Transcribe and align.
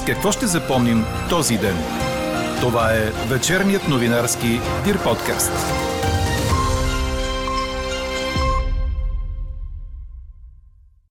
С 0.00 0.04
какво 0.04 0.32
ще 0.32 0.46
запомним 0.46 1.04
този 1.30 1.58
ден? 1.58 1.76
Това 2.60 2.92
е 2.92 3.28
вечерният 3.34 3.88
новинарски 3.88 4.48
Дир 4.84 5.02
подкаст. 5.04 5.52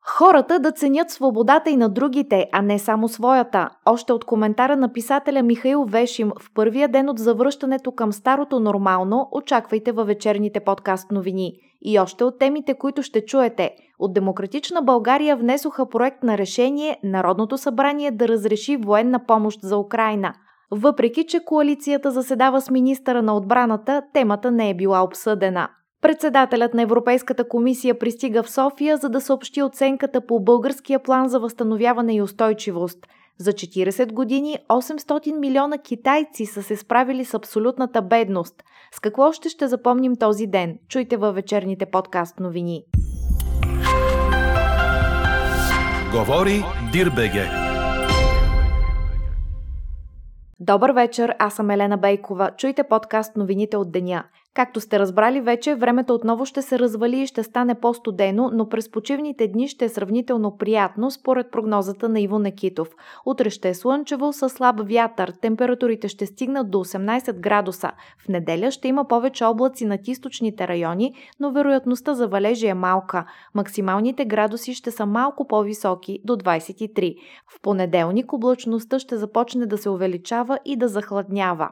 Хората 0.01 0.59
да 0.59 0.71
ценят 0.71 1.09
свободата 1.09 1.69
и 1.69 1.75
на 1.75 1.89
другите, 1.89 2.45
а 2.51 2.61
не 2.61 2.79
само 2.79 3.07
своята. 3.07 3.69
Още 3.85 4.13
от 4.13 4.25
коментара 4.25 4.75
на 4.75 4.93
писателя 4.93 5.43
Михаил 5.43 5.85
Вешим 5.89 6.31
в 6.39 6.53
първия 6.53 6.87
ден 6.87 7.09
от 7.09 7.19
завръщането 7.19 7.91
към 7.91 8.13
старото 8.13 8.59
нормално, 8.59 9.29
очаквайте 9.31 9.91
във 9.91 10.07
вечерните 10.07 10.59
подкаст 10.59 11.11
новини. 11.11 11.53
И 11.81 11.99
още 11.99 12.23
от 12.23 12.39
темите, 12.39 12.73
които 12.73 13.03
ще 13.03 13.25
чуете. 13.25 13.71
От 13.99 14.13
Демократична 14.13 14.81
България 14.81 15.35
внесоха 15.35 15.89
проект 15.89 16.23
на 16.23 16.37
решение 16.37 16.99
Народното 17.03 17.57
събрание 17.57 18.11
да 18.11 18.27
разреши 18.27 18.77
военна 18.77 19.25
помощ 19.25 19.59
за 19.61 19.77
Украина. 19.77 20.33
Въпреки, 20.71 21.27
че 21.27 21.39
коалицията 21.45 22.11
заседава 22.11 22.61
с 22.61 22.69
министъра 22.69 23.21
на 23.21 23.37
отбраната, 23.37 24.01
темата 24.13 24.51
не 24.51 24.69
е 24.69 24.75
била 24.75 25.03
обсъдена. 25.03 25.69
Председателят 26.01 26.73
на 26.73 26.81
Европейската 26.81 27.47
комисия 27.47 27.99
пристига 27.99 28.43
в 28.43 28.51
София, 28.51 28.97
за 28.97 29.09
да 29.09 29.21
съобщи 29.21 29.63
оценката 29.63 30.25
по 30.25 30.39
българския 30.39 30.99
план 30.99 31.29
за 31.29 31.39
възстановяване 31.39 32.15
и 32.15 32.21
устойчивост. 32.21 33.07
За 33.37 33.51
40 33.51 34.13
години 34.13 34.57
800 34.69 35.39
милиона 35.39 35.77
китайци 35.77 36.45
са 36.45 36.63
се 36.63 36.75
справили 36.75 37.25
с 37.25 37.33
абсолютната 37.33 38.01
бедност. 38.01 38.63
С 38.95 38.99
какво 38.99 39.23
още 39.23 39.49
ще 39.49 39.67
запомним 39.67 40.15
този 40.15 40.47
ден? 40.47 40.77
Чуйте 40.89 41.17
във 41.17 41.35
вечерните 41.35 41.85
подкаст 41.85 42.39
новини. 42.39 42.83
Говори 46.13 46.63
Дирбеге. 46.91 47.49
Добър 50.59 50.89
вечер, 50.89 51.35
аз 51.39 51.53
съм 51.53 51.69
Елена 51.69 51.97
Бейкова. 51.97 52.51
Чуйте 52.57 52.83
подкаст 52.83 53.35
новините 53.35 53.77
от 53.77 53.91
деня. 53.91 54.23
Както 54.53 54.81
сте 54.81 54.99
разбрали 54.99 55.41
вече, 55.41 55.75
времето 55.75 56.13
отново 56.13 56.45
ще 56.45 56.61
се 56.61 56.79
развали 56.79 57.21
и 57.21 57.27
ще 57.27 57.43
стане 57.43 57.75
по-студено, 57.75 58.49
но 58.53 58.69
през 58.69 58.91
почивните 58.91 59.47
дни 59.47 59.67
ще 59.67 59.85
е 59.85 59.89
сравнително 59.89 60.57
приятно, 60.57 61.11
според 61.11 61.51
прогнозата 61.51 62.09
на 62.09 62.19
Иво 62.19 62.39
Некитов. 62.39 62.89
Утре 63.25 63.49
ще 63.49 63.69
е 63.69 63.73
слънчево 63.73 64.33
с 64.33 64.49
слаб 64.49 64.81
вятър, 64.89 65.33
температурите 65.41 66.07
ще 66.07 66.25
стигнат 66.25 66.71
до 66.71 66.77
18 66.77 67.39
градуса. 67.39 67.91
В 68.25 68.27
неделя 68.27 68.71
ще 68.71 68.87
има 68.87 69.07
повече 69.07 69.45
облаци 69.45 69.85
над 69.85 70.07
източните 70.07 70.67
райони, 70.67 71.13
но 71.39 71.51
вероятността 71.51 72.13
за 72.13 72.27
валежи 72.27 72.67
е 72.67 72.73
малка. 72.73 73.25
Максималните 73.55 74.25
градуси 74.25 74.73
ще 74.73 74.91
са 74.91 75.05
малко 75.05 75.47
по-високи, 75.47 76.19
до 76.23 76.35
23. 76.35 77.15
В 77.47 77.61
понеделник 77.61 78.33
облачността 78.33 78.99
ще 78.99 79.17
започне 79.17 79.65
да 79.65 79.77
се 79.77 79.89
увеличава 79.89 80.59
и 80.65 80.77
да 80.77 80.87
захладнява. 80.87 81.69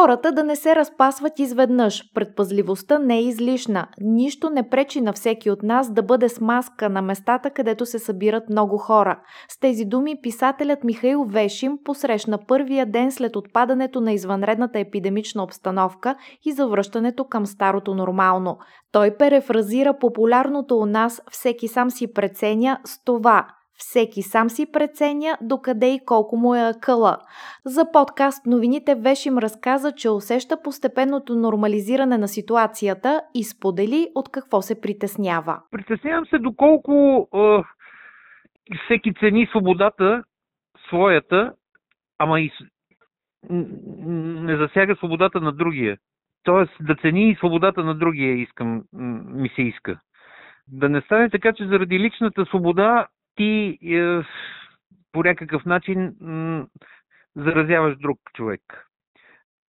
Хората 0.00 0.32
да 0.32 0.44
не 0.44 0.56
се 0.56 0.76
разпасват 0.76 1.38
изведнъж. 1.38 2.12
Предпазливостта 2.14 2.98
не 2.98 3.16
е 3.16 3.22
излишна. 3.22 3.86
Нищо 4.00 4.50
не 4.50 4.68
пречи 4.68 5.00
на 5.00 5.12
всеки 5.12 5.50
от 5.50 5.62
нас 5.62 5.92
да 5.92 6.02
бъде 6.02 6.28
с 6.28 6.40
маска 6.40 6.88
на 6.88 7.02
местата, 7.02 7.50
където 7.50 7.86
се 7.86 7.98
събират 7.98 8.48
много 8.48 8.78
хора. 8.78 9.20
С 9.48 9.58
тези 9.60 9.84
думи 9.84 10.20
писателят 10.22 10.84
Михаил 10.84 11.24
Вешим 11.24 11.78
посрещна 11.84 12.38
първия 12.46 12.86
ден 12.86 13.12
след 13.12 13.36
отпадането 13.36 14.00
на 14.00 14.12
извънредната 14.12 14.78
епидемична 14.78 15.42
обстановка 15.42 16.16
и 16.44 16.52
завръщането 16.52 17.24
към 17.24 17.46
старото 17.46 17.94
нормално. 17.94 18.58
Той 18.92 19.16
перефразира 19.16 19.98
популярното 19.98 20.76
у 20.76 20.86
нас 20.86 21.22
всеки 21.30 21.68
сам 21.68 21.90
си 21.90 22.12
преценя 22.12 22.78
с 22.84 23.04
това– 23.04 23.46
всеки 23.76 24.22
сам 24.22 24.50
си 24.50 24.72
преценя 24.72 25.36
докъде 25.40 25.94
и 25.94 26.00
колко 26.06 26.36
му 26.36 26.54
е 26.54 26.60
акъла. 26.60 27.18
За 27.64 27.92
подкаст 27.92 28.46
новините 28.46 28.94
Вешим 28.94 29.38
разказа, 29.38 29.92
че 29.92 30.10
усеща 30.10 30.62
постепенното 30.64 31.34
нормализиране 31.34 32.18
на 32.18 32.28
ситуацията 32.28 33.20
и 33.34 33.44
сподели 33.44 34.08
от 34.14 34.28
какво 34.32 34.62
се 34.62 34.80
притеснява. 34.80 35.60
Притеснявам 35.70 36.26
се 36.26 36.38
доколко 36.38 37.28
е, 37.34 37.62
всеки 38.84 39.14
цени 39.20 39.46
свободата 39.50 40.24
своята, 40.88 41.52
ама 42.18 42.40
и 42.40 42.52
не 43.50 44.56
засяга 44.56 44.96
свободата 44.96 45.40
на 45.40 45.52
другия. 45.52 45.98
Тоест 46.42 46.72
да 46.80 46.94
цени 46.94 47.30
и 47.30 47.34
свободата 47.34 47.84
на 47.84 47.94
другия 47.94 48.42
искам, 48.42 48.82
ми 49.34 49.48
се 49.48 49.62
иска. 49.62 50.00
Да 50.68 50.88
не 50.88 51.00
стане 51.00 51.30
така, 51.30 51.52
че 51.52 51.66
заради 51.66 51.98
личната 51.98 52.44
свобода 52.46 53.06
ти 53.36 53.78
е, 53.82 54.22
по 55.12 55.22
някакъв 55.22 55.64
начин 55.64 56.14
м, 56.20 56.66
заразяваш 57.36 57.96
друг 57.98 58.18
човек. 58.34 58.60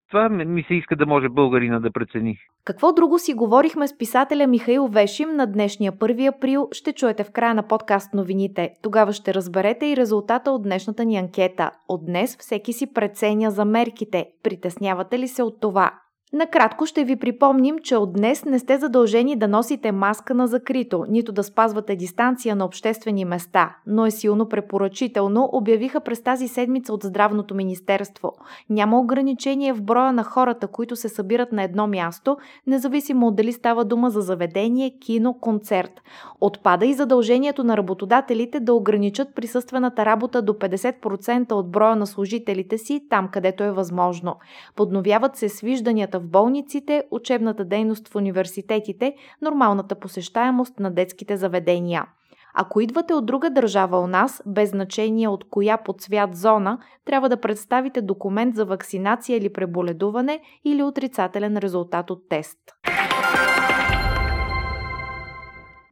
Това 0.09 0.29
ми 0.29 0.63
се 0.63 0.75
иска 0.75 0.97
да 0.97 1.07
може 1.07 1.29
българина 1.29 1.81
да 1.81 1.91
прецени. 1.91 2.39
Какво 2.65 2.93
друго 2.93 3.19
си 3.19 3.35
говорихме 3.35 3.89
с 3.89 3.99
писателя 3.99 4.47
Михаил 4.47 4.87
Вешим 4.87 5.37
на 5.37 5.47
днешния 5.47 5.93
1 5.93 6.37
април, 6.37 6.69
ще 6.73 6.93
чуете 6.93 7.25
в 7.25 7.33
края 7.33 7.55
на 7.55 7.69
подкаст 7.69 8.15
новините. 8.15 8.71
Тогава 8.83 9.13
ще 9.13 9.35
разберете 9.35 9.87
и 9.87 9.97
резултата 9.97 10.51
от 10.51 10.63
днешната 10.63 11.05
ни 11.05 11.17
анкета. 11.17 11.71
От 11.89 12.07
днес 12.07 12.37
всеки 12.41 12.73
си 12.73 12.95
преценя 12.95 13.51
за 13.51 13.65
мерките. 13.65 14.27
Притеснявате 14.43 15.19
ли 15.19 15.29
се 15.29 15.43
от 15.43 15.61
това? 15.61 15.93
Накратко 16.35 16.87
ще 16.87 17.05
ви 17.05 17.17
припомним, 17.17 17.79
че 17.79 17.97
от 17.97 18.13
днес 18.13 18.45
не 18.45 18.59
сте 18.59 18.79
задължени 18.79 19.37
да 19.37 19.49
носите 19.49 19.93
маска 19.93 20.35
на 20.35 20.47
закрито, 20.47 21.05
нито 21.09 21.33
да 21.33 21.43
спазвате 21.43 21.97
дистанция 21.97 22.57
на 22.57 22.65
обществени 22.65 23.25
места, 23.25 23.77
но 23.87 24.07
е 24.07 24.11
силно 24.11 24.49
препоръчително, 24.49 25.49
обявиха 25.53 26.01
през 26.01 26.23
тази 26.23 26.49
седмица 26.49 26.93
от 26.93 27.03
Здравното 27.03 27.55
министерство. 27.55 28.33
Няма 28.71 29.01
ограничение 29.01 29.73
в 29.73 29.83
броя 29.83 30.13
на 30.13 30.25
хората, 30.25 30.67
които 30.67 30.97
се 30.97 31.09
събират 31.09 31.53
на 31.53 31.63
едно 31.63 31.87
място, 31.87 32.37
независимо 32.67 33.31
дали 33.31 33.53
става 33.53 33.85
дума 33.85 34.11
за 34.11 34.21
заведение, 34.21 34.99
кино, 34.99 35.35
концерт. 35.41 36.03
Отпада 36.41 36.87
и 36.87 36.95
задължението 36.95 37.65
на 37.65 37.77
работодателите 37.77 38.61
да 38.61 38.75
ограничат 38.75 39.35
присъствената 39.35 40.05
работа 40.05 40.43
до 40.43 40.53
50% 40.53 41.53
от 41.53 41.71
броя 41.71 41.97
на 41.97 42.07
служителите 42.07 42.79
си 42.79 43.01
там, 43.11 43.29
където 43.29 43.65
е 43.65 43.73
възможно. 43.73 44.37
Подновяват 44.77 45.37
се 45.37 45.49
свижданията 45.49 46.24
в 46.25 46.31
болниците, 46.31 47.05
учебната 47.11 47.65
дейност 47.65 48.09
в 48.09 48.17
университетите, 48.17 49.15
нормалната 49.43 49.95
посещаемост 49.95 50.79
на 50.79 50.91
детските 50.91 51.37
заведения. 51.37 52.07
Ако 52.55 52.81
идвате 52.81 53.15
от 53.15 53.27
друга 53.27 53.51
държава 53.51 54.01
у 54.01 54.07
нас, 54.07 54.43
без 54.47 54.71
значение 54.71 55.29
от 55.29 55.45
коя 55.51 55.77
под 55.77 56.01
свят 56.01 56.37
зона, 56.37 56.79
трябва 57.05 57.29
да 57.29 57.41
представите 57.41 58.03
документ 58.03 58.55
за 58.55 58.65
вакцинация 58.65 59.37
или 59.37 59.53
преболедуване 59.53 60.41
или 60.65 60.83
отрицателен 60.83 61.57
резултат 61.57 62.11
от 62.11 62.29
тест. 62.29 62.59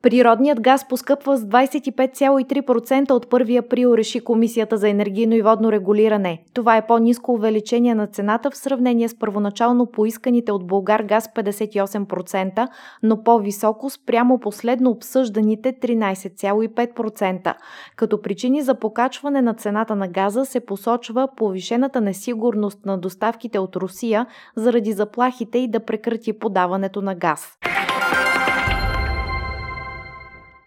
Природният 0.03 0.61
газ 0.61 0.89
поскъпва 0.89 1.37
с 1.37 1.45
25,3% 1.45 3.11
от 3.11 3.27
1 3.27 3.59
април, 3.59 3.95
реши 3.95 4.21
Комисията 4.21 4.77
за 4.77 4.89
енергийно 4.89 5.35
и 5.35 5.43
водно 5.43 5.73
регулиране. 5.73 6.43
Това 6.55 6.77
е 6.77 6.87
по-низко 6.87 7.33
увеличение 7.33 7.95
на 7.95 8.07
цената 8.07 8.51
в 8.51 8.57
сравнение 8.57 9.09
с 9.09 9.19
първоначално 9.19 9.87
поисканите 9.87 10.53
от 10.53 10.67
Българ 10.67 11.03
газ 11.03 11.29
58%, 11.35 12.69
но 13.03 13.23
по-високо 13.23 13.91
спрямо 13.91 14.39
последно 14.39 14.91
обсъжданите 14.91 15.73
13,5%. 15.73 17.55
Като 17.97 18.23
причини 18.23 18.63
за 18.63 18.75
покачване 18.75 19.43
на 19.43 19.55
цената 19.55 19.97
на 19.97 20.09
газа 20.09 20.45
се 20.45 20.61
посочва 20.61 21.29
повишената 21.37 22.01
несигурност 22.01 22.87
на 22.87 22.99
доставките 22.99 23.59
от 23.59 23.77
Русия 23.77 24.27
заради 24.57 24.93
заплахите 24.93 25.59
и 25.59 25.71
да 25.71 25.81
прекрати 25.81 26.33
подаването 26.33 27.03
на 27.03 27.15
газ. 27.15 27.59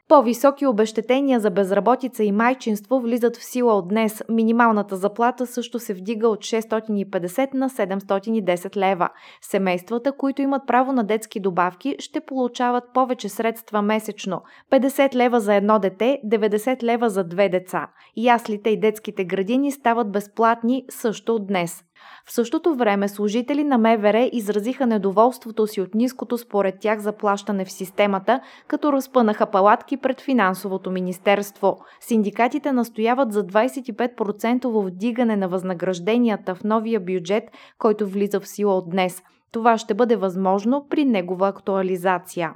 По-високи 0.08 0.66
обещетения 0.66 1.40
за 1.40 1.50
безработица 1.50 2.24
и 2.24 2.32
майчинство 2.32 3.00
влизат 3.00 3.38
в 3.38 3.44
сила 3.44 3.74
от 3.74 3.88
днес. 3.88 4.24
Минималната 4.30 4.96
заплата 4.96 5.48
също 5.48 5.80
се 5.80 5.94
вдига 5.94 6.28
от 6.28 6.40
650 6.40 7.54
на 7.54 7.70
710 7.70 8.78
лева. 8.78 9.10
Семействата, 9.42 10.12
които 10.12 10.42
имат 10.42 10.62
право 10.68 10.92
на 10.92 11.04
детски 11.04 11.40
добавки, 11.40 11.96
ще 12.00 12.22
получават 12.22 12.84
повече 12.94 13.30
средства 13.30 13.82
месечно. 13.82 14.42
50 14.72 15.16
лева 15.16 15.40
за 15.40 15.56
едно 15.56 15.80
дете, 15.80 16.20
90 16.26 16.84
лева 16.84 17.10
за 17.10 17.24
две 17.24 17.50
деца. 17.50 17.88
Яслите 18.18 18.70
и 18.70 18.80
детските 18.80 19.26
градини 19.26 19.72
стават 19.72 20.12
безплатни 20.12 20.86
също 20.90 21.36
от 21.36 21.48
днес. 21.48 21.84
В 22.26 22.32
същото 22.32 22.76
време 22.76 23.08
служители 23.08 23.64
на 23.64 23.78
МВР 23.78 24.30
изразиха 24.34 24.88
недоволството 24.88 25.68
си 25.68 25.82
от 25.82 25.96
ниското 25.96 26.38
според 26.38 26.76
тях 26.80 27.00
заплащане 27.00 27.66
в 27.66 27.72
системата, 27.72 28.40
като 28.68 28.94
разпънаха 28.94 29.46
палатки 29.46 29.98
пред 29.98 30.22
финансовото 30.22 30.92
министерство. 30.92 31.78
Синдикатите 32.00 32.72
настояват 32.72 33.34
за 33.34 33.44
25% 33.44 34.86
вдигане 34.86 35.36
на 35.36 35.48
възнагражденията 35.48 36.56
в 36.56 36.64
новия 36.64 37.00
бюджет, 37.00 37.44
който 37.78 38.08
влиза 38.08 38.40
в 38.40 38.48
сила 38.48 38.78
от 38.78 38.90
днес. 38.90 39.22
Това 39.52 39.78
ще 39.78 39.94
бъде 39.94 40.16
възможно 40.16 40.88
при 40.90 41.06
негова 41.06 41.48
актуализация. 41.48 42.54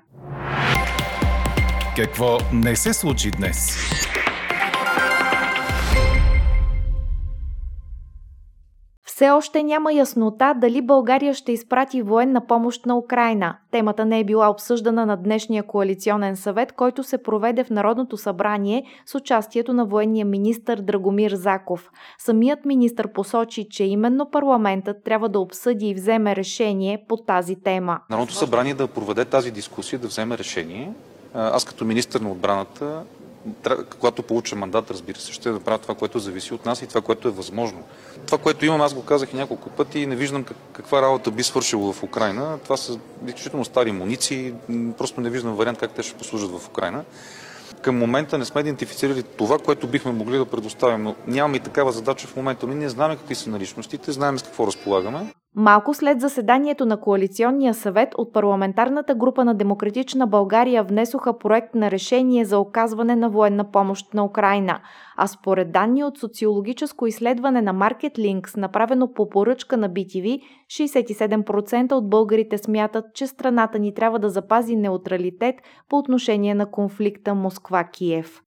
Какво 1.96 2.38
не 2.54 2.76
се 2.76 2.94
случи 2.94 3.32
днес? 3.32 3.78
Все 9.20 9.30
още 9.30 9.64
няма 9.64 9.94
яснота 9.94 10.54
дали 10.58 10.82
България 10.82 11.34
ще 11.34 11.52
изпрати 11.52 12.02
военна 12.02 12.48
помощ 12.48 12.86
на 12.86 12.98
Украина. 12.98 13.58
Темата 13.72 14.06
не 14.06 14.20
е 14.20 14.24
била 14.24 14.50
обсъждана 14.50 15.06
на 15.06 15.18
днешния 15.18 15.64
коалиционен 15.64 16.36
съвет, 16.36 16.72
който 16.72 17.04
се 17.04 17.24
проведе 17.24 17.64
в 17.64 17.70
Народното 17.70 18.18
събрание 18.18 18.84
с 19.06 19.16
участието 19.16 19.74
на 19.74 19.86
военния 19.86 20.26
министр 20.26 20.76
Драгомир 20.76 21.32
Заков. 21.32 21.92
Самият 22.18 22.66
министр 22.66 23.08
посочи, 23.14 23.68
че 23.70 23.84
именно 23.84 24.32
парламентът 24.32 25.04
трябва 25.04 25.30
да 25.30 25.40
обсъди 25.40 25.90
и 25.90 25.94
вземе 25.94 26.36
решение 26.36 27.06
по 27.08 27.18
тази 27.18 27.56
тема. 27.56 28.00
Народното 28.10 28.34
събрание 28.34 28.74
да 28.74 28.88
проведе 28.88 29.26
тази 29.26 29.52
дискусия, 29.52 30.00
да 30.00 30.08
вземе 30.08 30.38
решение. 30.38 30.94
Аз 31.34 31.66
като 31.66 31.86
министр 31.86 32.20
на 32.20 32.32
отбраната 32.32 33.04
когато 33.90 34.24
получа 34.24 34.56
мандат, 34.56 34.92
разбира 34.92 35.20
се, 35.20 35.34
ще 35.34 35.50
направя 35.50 35.78
това, 35.78 35.96
което 35.96 36.20
зависи 36.20 36.54
от 36.54 36.66
нас 36.66 36.82
и 36.82 36.88
това, 36.88 37.02
което 37.02 37.28
е 37.28 37.32
възможно. 37.32 37.84
Това, 38.26 38.38
което 38.38 38.66
имам, 38.66 38.82
аз 38.82 38.94
го 38.94 39.06
казах 39.06 39.34
и 39.34 39.36
няколко 39.36 39.70
пъти, 39.70 40.06
не 40.06 40.16
виждам 40.16 40.46
каква 40.74 41.02
работа 41.02 41.32
би 41.32 41.44
свършило 41.44 41.94
в 41.94 42.04
Украина. 42.04 42.60
Това 42.64 42.78
са 42.78 43.00
изключително 43.28 43.66
стари 43.66 43.92
муниции, 43.92 44.54
просто 44.98 45.22
не 45.22 45.30
виждам 45.30 45.56
вариант 45.56 45.80
как 45.80 45.92
те 45.92 46.04
ще 46.04 46.18
послужат 46.18 46.52
в 46.52 46.68
Украина. 46.68 47.04
Към 47.82 47.98
момента 47.98 48.38
не 48.38 48.46
сме 48.46 48.62
идентифицирали 48.62 49.24
това, 49.24 49.60
което 49.60 49.88
бихме 49.88 50.12
могли 50.12 50.38
да 50.38 50.46
предоставим, 50.46 51.04
но 51.04 51.16
нямаме 51.28 51.58
и 51.58 51.60
такава 51.60 51.92
задача 51.92 52.28
в 52.28 52.36
момента. 52.36 52.68
Ние 52.68 52.76
не 52.76 52.90
знаем 52.90 53.18
какви 53.18 53.36
са 53.36 53.50
наличностите, 53.50 54.12
знаем 54.12 54.40
с 54.40 54.44
какво 54.44 54.68
разполагаме. 54.68 55.34
Малко 55.56 55.94
след 55.94 56.22
заседанието 56.22 56.86
на 56.86 57.00
Коалиционния 57.00 57.74
съвет 57.74 58.10
от 58.18 58.34
парламентарната 58.34 59.16
група 59.16 59.46
на 59.46 59.56
Демократична 59.56 60.28
България 60.28 60.84
внесоха 60.84 61.38
проект 61.38 61.76
на 61.76 61.92
решение 61.92 62.46
за 62.46 62.60
оказване 62.60 63.16
на 63.16 63.30
военна 63.30 63.72
помощ 63.72 64.14
на 64.14 64.26
Украина. 64.26 64.80
А 65.18 65.28
според 65.28 65.72
данни 65.72 66.04
от 66.04 66.18
социологическо 66.18 67.08
изследване 67.08 67.62
на 67.62 67.74
Market 67.74 68.18
Links, 68.18 68.58
направено 68.58 69.14
по 69.14 69.30
поръчка 69.30 69.78
на 69.78 69.90
BTV, 69.90 70.42
67% 70.68 71.92
от 71.92 72.10
българите 72.10 72.58
смятат, 72.58 73.06
че 73.14 73.28
страната 73.28 73.80
ни 73.80 73.94
трябва 73.94 74.20
да 74.20 74.30
запази 74.30 74.76
неутралитет 74.76 75.56
по 75.90 75.98
отношение 75.98 76.56
на 76.56 76.72
конфликта 76.72 77.36
Москва-Киев. 77.36 78.42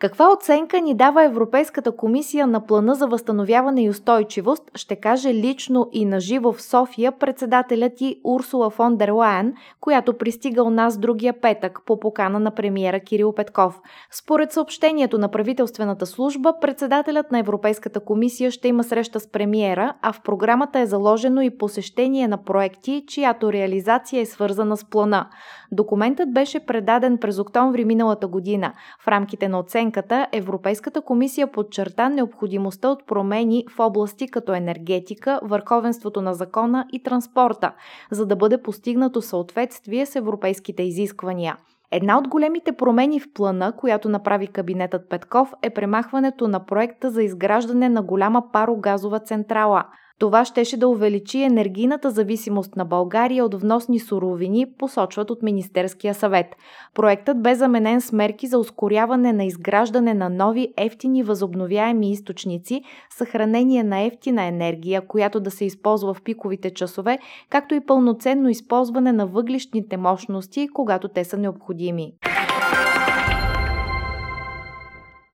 Каква 0.00 0.32
оценка 0.32 0.80
ни 0.80 0.94
дава 0.94 1.24
Европейската 1.24 1.92
комисия 1.92 2.46
на 2.46 2.66
плана 2.66 2.94
за 2.94 3.06
възстановяване 3.06 3.84
и 3.84 3.90
устойчивост, 3.90 4.62
ще 4.74 4.96
каже 4.96 5.34
лично 5.34 5.88
и 5.92 6.04
наживо 6.04 6.52
в 6.52 6.62
София 6.62 7.12
председателят 7.12 7.92
ти 7.96 8.20
Урсула 8.24 8.70
фон 8.70 8.96
дер 8.96 9.08
Лайен, 9.08 9.54
която 9.80 10.18
пристига 10.18 10.62
у 10.62 10.70
нас 10.70 10.98
другия 10.98 11.40
петък 11.40 11.80
по 11.86 12.00
покана 12.00 12.40
на 12.40 12.50
премиера 12.50 13.00
Кирил 13.00 13.32
Петков. 13.32 13.80
Според 14.10 14.52
съобщението 14.52 15.18
на 15.18 15.28
правителствената 15.28 16.06
служба, 16.06 16.54
председателят 16.60 17.32
на 17.32 17.38
Европейската 17.38 18.00
комисия 18.00 18.50
ще 18.50 18.68
има 18.68 18.84
среща 18.84 19.20
с 19.20 19.30
премиера, 19.30 19.94
а 20.02 20.12
в 20.12 20.20
програмата 20.22 20.78
е 20.78 20.86
заложено 20.86 21.40
и 21.40 21.58
посещение 21.58 22.28
на 22.28 22.44
проекти, 22.44 23.04
чиято 23.06 23.52
реализация 23.52 24.20
е 24.20 24.26
свързана 24.26 24.76
с 24.76 24.84
плана. 24.84 25.28
Документът 25.72 26.32
беше 26.32 26.66
предаден 26.66 27.18
през 27.18 27.38
октомври 27.38 27.84
миналата 27.84 28.28
година. 28.28 28.72
В 29.00 29.08
рамките 29.08 29.48
на 29.48 29.58
оценка 29.58 29.87
оценката 29.88 30.26
Европейската 30.32 31.00
комисия 31.00 31.52
подчерта 31.52 32.08
необходимостта 32.08 32.88
от 32.88 33.06
промени 33.06 33.64
в 33.76 33.80
области 33.80 34.28
като 34.28 34.54
енергетика, 34.54 35.40
върховенството 35.42 36.22
на 36.22 36.34
закона 36.34 36.86
и 36.92 37.02
транспорта, 37.02 37.72
за 38.10 38.26
да 38.26 38.36
бъде 38.36 38.62
постигнато 38.62 39.22
съответствие 39.22 40.06
с 40.06 40.16
европейските 40.16 40.82
изисквания. 40.82 41.56
Една 41.90 42.18
от 42.18 42.28
големите 42.28 42.72
промени 42.72 43.20
в 43.20 43.32
плана, 43.34 43.72
която 43.76 44.08
направи 44.08 44.46
кабинетът 44.46 45.08
Петков, 45.08 45.52
е 45.62 45.70
премахването 45.70 46.48
на 46.48 46.66
проекта 46.66 47.10
за 47.10 47.22
изграждане 47.22 47.88
на 47.88 48.02
голяма 48.02 48.42
парогазова 48.52 49.18
централа– 49.18 49.84
това 50.18 50.44
щеше 50.44 50.76
да 50.76 50.88
увеличи 50.88 51.42
енергийната 51.42 52.10
зависимост 52.10 52.76
на 52.76 52.84
България 52.84 53.44
от 53.44 53.60
вносни 53.60 53.98
суровини, 53.98 54.66
посочват 54.78 55.30
от 55.30 55.42
Министерския 55.42 56.14
съвет. 56.14 56.46
Проектът 56.94 57.42
бе 57.42 57.54
заменен 57.54 58.00
с 58.00 58.12
мерки 58.12 58.46
за 58.46 58.58
ускоряване 58.58 59.32
на 59.32 59.44
изграждане 59.44 60.14
на 60.14 60.28
нови 60.28 60.68
ефтини 60.76 61.22
възобновяеми 61.22 62.10
източници, 62.10 62.82
съхранение 63.10 63.84
на 63.84 64.00
ефтина 64.00 64.44
енергия, 64.44 65.06
която 65.06 65.40
да 65.40 65.50
се 65.50 65.64
използва 65.64 66.14
в 66.14 66.22
пиковите 66.22 66.70
часове, 66.70 67.18
както 67.50 67.74
и 67.74 67.86
пълноценно 67.86 68.48
използване 68.48 69.12
на 69.12 69.26
въглищните 69.26 69.96
мощности, 69.96 70.68
когато 70.74 71.08
те 71.08 71.24
са 71.24 71.36
необходими. 71.36 72.12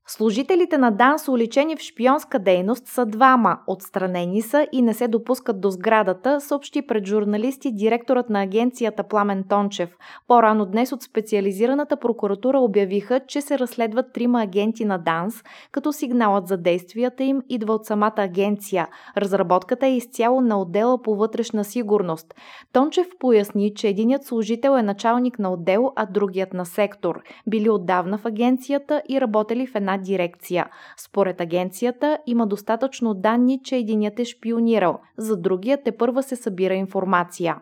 Служителите 0.06 0.78
на 0.78 0.90
ДАНС, 0.90 1.28
уличени 1.28 1.76
в 1.76 1.80
шпионска 1.80 2.38
дейност, 2.38 2.86
са 2.86 3.06
двама. 3.06 3.58
Отстранени 3.66 4.42
са 4.42 4.66
и 4.72 4.82
не 4.82 4.94
се 4.94 5.08
допускат 5.08 5.60
до 5.60 5.70
сградата, 5.70 6.40
съобщи 6.40 6.86
пред 6.86 7.06
журналисти 7.06 7.72
директорът 7.72 8.30
на 8.30 8.42
агенцията 8.42 9.02
Пламен 9.02 9.44
Тончев. 9.48 9.96
По-рано 10.28 10.66
днес 10.66 10.92
от 10.92 11.02
специализираната 11.02 11.96
прокуратура 11.96 12.58
обявиха, 12.58 13.20
че 13.26 13.40
се 13.40 13.58
разследват 13.58 14.12
трима 14.12 14.42
агенти 14.42 14.84
на 14.84 14.98
ДАНС, 14.98 15.42
като 15.72 15.92
сигналът 15.92 16.46
за 16.46 16.56
действията 16.56 17.24
им 17.24 17.42
идва 17.48 17.74
от 17.74 17.86
самата 17.86 18.14
агенция. 18.16 18.88
Разработката 19.16 19.86
е 19.86 19.96
изцяло 19.96 20.40
на 20.40 20.60
отдела 20.60 21.02
по 21.02 21.16
вътрешна 21.16 21.64
сигурност. 21.64 22.34
Тончев 22.72 23.06
поясни, 23.18 23.74
че 23.74 23.88
единият 23.88 24.24
служител 24.24 24.70
е 24.70 24.82
началник 24.82 25.38
на 25.38 25.52
отдел, 25.52 25.92
а 25.96 26.06
другият 26.06 26.52
на 26.52 26.66
сектор. 26.66 27.22
Били 27.46 27.70
отдавна 27.70 28.18
в 28.18 28.26
агенцията 28.26 29.02
и 29.08 29.20
работели 29.20 29.66
в 29.66 29.74
една 29.74 29.93
дирекция. 29.98 30.66
Според 30.96 31.40
агенцията 31.40 32.18
има 32.26 32.46
достатъчно 32.46 33.14
данни, 33.14 33.60
че 33.64 33.76
единият 33.76 34.20
е 34.20 34.24
шпионирал, 34.24 34.98
за 35.18 35.36
другия 35.36 35.82
те 35.82 35.92
първа 35.92 36.22
се 36.22 36.36
събира 36.36 36.74
информация. 36.74 37.56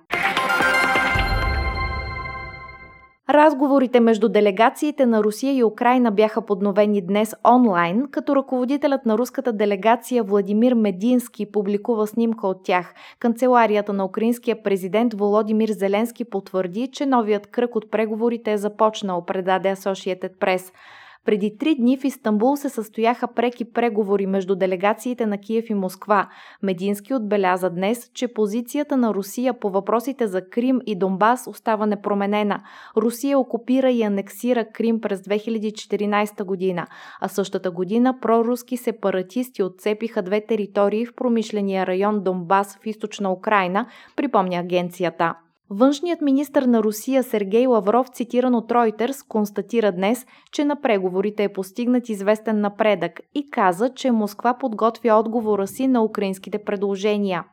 Разговорите 3.31 4.00
между 4.00 4.29
делегациите 4.29 5.06
на 5.06 5.23
Русия 5.23 5.56
и 5.56 5.64
Украина 5.64 6.11
бяха 6.11 6.46
подновени 6.46 7.06
днес 7.06 7.34
онлайн, 7.55 8.08
като 8.11 8.37
ръководителят 8.37 9.06
на 9.06 9.19
руската 9.19 9.52
делегация 9.52 10.23
Владимир 10.23 10.73
Медински 10.73 11.52
публикува 11.52 12.06
снимка 12.06 12.46
от 12.46 12.64
тях. 12.64 12.94
Канцеларията 13.19 13.93
на 13.93 14.05
украинския 14.05 14.62
президент 14.62 15.14
Володимир 15.14 15.69
Зеленски 15.69 16.25
потвърди, 16.25 16.88
че 16.93 17.06
новият 17.06 17.46
кръг 17.46 17.76
от 17.76 17.91
преговорите 17.91 18.53
е 18.53 18.58
започнал, 18.58 19.24
предаде 19.24 19.77
Associated 19.77 20.39
Press. 20.39 20.72
Преди 21.24 21.58
три 21.58 21.74
дни 21.74 21.98
в 21.98 22.05
Истанбул 22.05 22.56
се 22.56 22.69
състояха 22.69 23.29
преки 23.29 23.64
преговори 23.72 24.26
между 24.26 24.55
делегациите 24.55 25.26
на 25.26 25.38
Киев 25.38 25.70
и 25.70 25.74
Москва. 25.74 26.29
Медински 26.62 27.14
отбеляза 27.14 27.70
днес, 27.70 28.10
че 28.14 28.29
позицията 28.29 28.96
на 28.96 29.14
Русия 29.14 29.60
по 29.60 29.70
въпросите 29.70 30.26
за 30.26 30.48
Крим 30.48 30.81
и 30.86 30.98
Донбас 30.98 31.46
остава 31.46 31.86
непроменена. 31.86 32.62
Русия 32.96 33.38
окупира 33.38 33.91
и 33.91 34.02
анексира 34.02 34.64
Крим 34.72 35.00
през 35.00 35.20
2014 35.20 36.44
година, 36.44 36.86
а 37.20 37.29
същата 37.29 37.70
година 37.70 38.19
проруски 38.20 38.76
сепаратисти 38.76 39.62
отцепиха 39.62 40.22
две 40.22 40.46
територии 40.46 41.06
в 41.06 41.14
промишления 41.14 41.86
район 41.86 42.22
Донбас 42.22 42.79
в 42.82 42.86
източна 42.86 43.32
Украина, 43.32 43.86
припомня 44.17 44.58
агенцията. 44.58 45.34
Външният 45.74 46.20
министр 46.20 46.67
на 46.67 46.82
Русия 46.82 47.22
Сергей 47.22 47.67
Лавров, 47.67 48.08
цитиран 48.08 48.55
от 48.55 48.70
Reuters, 48.70 49.29
констатира 49.29 49.93
днес, 49.93 50.26
че 50.52 50.64
на 50.64 50.81
преговорите 50.81 51.44
е 51.44 51.52
постигнат 51.52 52.08
известен 52.08 52.60
напредък 52.60 53.20
и 53.34 53.50
каза, 53.50 53.94
че 53.94 54.10
Москва 54.10 54.58
подготвя 54.58 55.14
отговора 55.14 55.67
си 55.67 55.86
на 55.86 56.05
украинските 56.05 56.64
предложения. 56.64 57.44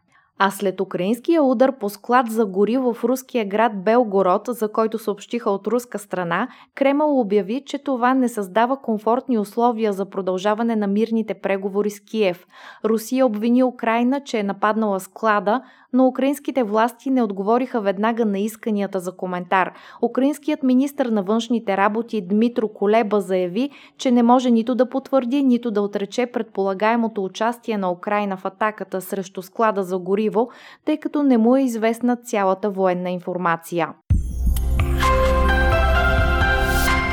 А 0.42 0.52
след 0.52 0.82
украинския 0.82 1.44
удар 1.44 1.78
по 1.78 1.90
склад 1.90 2.32
за 2.32 2.46
гориво 2.46 2.94
в 2.94 3.04
руския 3.04 3.46
град 3.46 3.84
Белгород, 3.84 4.42
за 4.48 4.72
който 4.72 5.00
съобщиха 5.00 5.50
от 5.50 5.68
руска 5.68 6.00
страна, 6.00 6.48
Кремъл 6.76 7.20
обяви, 7.20 7.64
че 7.66 7.78
това 7.78 8.14
не 8.14 8.30
създава 8.30 8.82
комфортни 8.82 9.38
условия 9.38 9.94
за 9.94 10.06
продължаване 10.06 10.76
на 10.76 10.88
мирните 10.88 11.34
преговори 11.34 11.90
с 11.90 12.00
Киев. 12.00 12.48
Русия 12.86 13.26
обвини 13.26 13.64
Украина, 13.64 14.22
че 14.24 14.40
е 14.40 14.44
нападнала 14.44 15.00
склада, 15.00 15.62
но 15.94 16.08
украинските 16.08 16.64
власти 16.64 17.10
не 17.10 17.24
отговориха 17.24 17.82
веднага 17.82 18.26
на 18.26 18.40
исканията 18.40 19.00
за 19.00 19.12
коментар. 19.12 19.74
Украинският 20.02 20.64
министр 20.64 21.12
на 21.12 21.24
външните 21.24 21.78
работи 21.78 22.22
Дмитро 22.22 22.68
Колеба 22.68 23.22
заяви, 23.22 23.70
че 23.98 24.12
не 24.12 24.24
може 24.24 24.52
нито 24.52 24.76
да 24.76 24.90
потвърди, 24.90 25.44
нито 25.44 25.72
да 25.72 25.82
отрече 25.82 26.26
предполагаемото 26.26 27.24
участие 27.24 27.78
на 27.78 27.92
Украина 27.92 28.38
в 28.38 28.46
атаката 28.46 29.02
срещу 29.02 29.42
склада 29.42 29.84
за 29.84 29.98
гориво, 30.30 30.50
тъй 30.86 30.98
като 30.98 31.24
не 31.24 31.38
му 31.38 31.56
е 31.56 31.62
известна 31.62 32.16
цялата 32.16 32.70
военна 32.70 33.10
информация. 33.10 33.94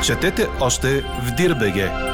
Четете 0.03 0.47
още 0.61 1.01
в 1.01 1.35
Дирбеге! 1.37 2.06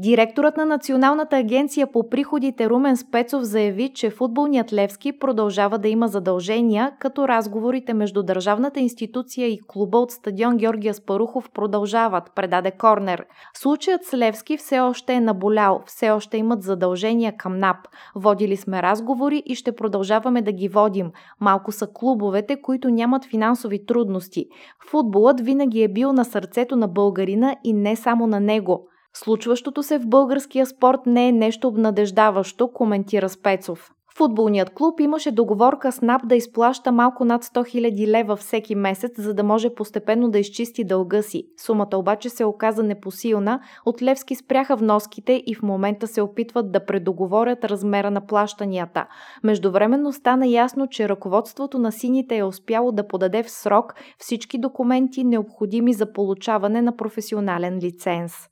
Директорът 0.00 0.56
на 0.56 0.66
Националната 0.66 1.36
агенция 1.36 1.92
по 1.92 2.08
приходите 2.08 2.70
Румен 2.70 2.96
Спецов 2.96 3.42
заяви, 3.42 3.92
че 3.94 4.10
футболният 4.10 4.72
Левски 4.72 5.18
продължава 5.18 5.78
да 5.78 5.88
има 5.88 6.08
задължения, 6.08 6.92
като 6.98 7.28
разговорите 7.28 7.94
между 7.94 8.22
държавната 8.22 8.80
институция 8.80 9.48
и 9.48 9.60
клуба 9.68 9.98
от 9.98 10.10
стадион 10.10 10.56
Георгия 10.56 10.94
Спарухов 10.94 11.50
продължават, 11.50 12.30
предаде 12.34 12.70
Корнер. 12.70 13.26
Случаят 13.54 14.04
с 14.04 14.18
Левски 14.18 14.56
все 14.56 14.80
още 14.80 15.12
е 15.12 15.20
наболял, 15.20 15.82
все 15.86 16.10
още 16.10 16.36
имат 16.36 16.62
задължения 16.62 17.36
към 17.36 17.58
НАП. 17.58 17.76
Водили 18.14 18.56
сме 18.56 18.82
разговори 18.82 19.42
и 19.46 19.54
ще 19.54 19.76
продължаваме 19.76 20.42
да 20.42 20.52
ги 20.52 20.68
водим. 20.68 21.10
Малко 21.40 21.72
са 21.72 21.88
клубовете, 21.94 22.62
които 22.62 22.90
нямат 22.90 23.24
финансови 23.24 23.86
трудности. 23.86 24.46
Футболът 24.90 25.40
винаги 25.40 25.82
е 25.82 25.88
бил 25.88 26.12
на 26.12 26.24
сърцето 26.24 26.76
на 26.76 26.88
българина 26.88 27.56
и 27.64 27.72
не 27.72 27.96
само 27.96 28.26
на 28.26 28.40
него. 28.40 28.88
Случващото 29.24 29.82
се 29.82 29.98
в 29.98 30.06
българския 30.06 30.66
спорт 30.66 31.00
не 31.06 31.28
е 31.28 31.32
нещо 31.32 31.68
обнадеждаващо, 31.68 32.72
коментира 32.72 33.28
Спецов. 33.28 33.90
Футболният 34.16 34.70
клуб 34.70 35.00
имаше 35.00 35.30
договорка 35.30 35.92
с 35.92 36.00
НАП 36.00 36.22
да 36.24 36.36
изплаща 36.36 36.92
малко 36.92 37.24
над 37.24 37.44
100 37.44 37.60
000 37.60 38.06
лева 38.06 38.36
всеки 38.36 38.74
месец, 38.74 39.12
за 39.18 39.34
да 39.34 39.44
може 39.44 39.74
постепенно 39.74 40.30
да 40.30 40.38
изчисти 40.38 40.84
дълга 40.84 41.22
си. 41.22 41.44
Сумата 41.56 41.96
обаче 41.96 42.28
се 42.28 42.44
оказа 42.44 42.82
непосилна, 42.82 43.60
от 43.86 44.02
Левски 44.02 44.34
спряха 44.34 44.76
вноските 44.76 45.42
и 45.46 45.54
в 45.54 45.62
момента 45.62 46.06
се 46.06 46.22
опитват 46.22 46.72
да 46.72 46.84
предоговорят 46.84 47.64
размера 47.64 48.10
на 48.10 48.26
плащанията. 48.26 49.06
Междувременно 49.44 50.12
стана 50.12 50.46
ясно, 50.46 50.86
че 50.86 51.08
ръководството 51.08 51.78
на 51.78 51.92
сините 51.92 52.36
е 52.36 52.44
успяло 52.44 52.92
да 52.92 53.08
подаде 53.08 53.42
в 53.42 53.50
срок 53.50 53.94
всички 54.18 54.58
документи 54.58 55.24
необходими 55.24 55.92
за 55.92 56.12
получаване 56.12 56.82
на 56.82 56.96
професионален 56.96 57.78
лиценз. 57.78 58.48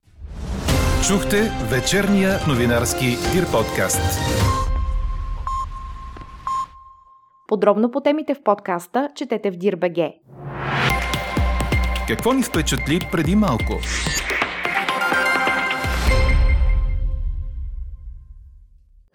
Чухте 1.08 1.52
вечерния 1.70 2.38
новинарски 2.48 3.06
Дир 3.32 3.44
подкаст. 3.52 4.20
Подробно 7.48 7.90
по 7.90 8.00
темите 8.00 8.34
в 8.34 8.42
подкаста 8.42 9.08
четете 9.14 9.50
в 9.50 9.56
Дирбеге. 9.56 10.14
Какво 12.08 12.32
ни 12.32 12.42
впечатли 12.42 13.00
преди 13.12 13.36
малко? 13.36 13.80